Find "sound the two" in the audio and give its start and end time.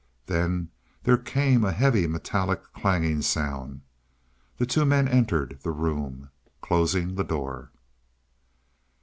3.21-4.83